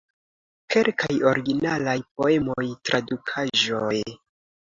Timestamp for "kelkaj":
0.75-1.17